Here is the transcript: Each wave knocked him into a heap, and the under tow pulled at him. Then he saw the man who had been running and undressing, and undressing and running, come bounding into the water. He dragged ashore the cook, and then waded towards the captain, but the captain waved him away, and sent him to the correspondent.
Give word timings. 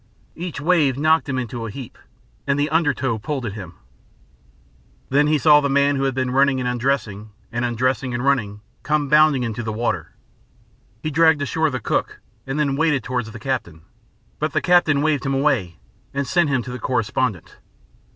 Each 0.33 0.59
wave 0.59 0.97
knocked 0.97 1.29
him 1.29 1.37
into 1.37 1.67
a 1.67 1.69
heap, 1.69 1.95
and 2.47 2.57
the 2.59 2.71
under 2.71 2.91
tow 2.91 3.19
pulled 3.19 3.45
at 3.45 3.53
him. 3.53 3.75
Then 5.09 5.27
he 5.27 5.37
saw 5.37 5.61
the 5.61 5.69
man 5.69 5.95
who 5.95 6.05
had 6.05 6.15
been 6.15 6.31
running 6.31 6.59
and 6.59 6.67
undressing, 6.67 7.29
and 7.51 7.63
undressing 7.63 8.11
and 8.11 8.25
running, 8.25 8.61
come 8.81 9.09
bounding 9.09 9.43
into 9.43 9.61
the 9.61 9.71
water. 9.71 10.13
He 11.03 11.11
dragged 11.11 11.43
ashore 11.43 11.69
the 11.69 11.79
cook, 11.79 12.19
and 12.47 12.59
then 12.59 12.75
waded 12.75 13.03
towards 13.03 13.29
the 13.29 13.37
captain, 13.39 13.83
but 14.39 14.53
the 14.53 14.59
captain 14.61 15.03
waved 15.03 15.23
him 15.23 15.35
away, 15.35 15.77
and 16.15 16.25
sent 16.25 16.49
him 16.49 16.63
to 16.63 16.71
the 16.71 16.79
correspondent. 16.79 17.57